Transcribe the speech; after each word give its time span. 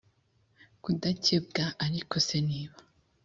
kudakebwa 0.83 1.63
c 1.73 1.73
ariko 1.85 2.15
se 2.27 2.37
niba 2.49 2.77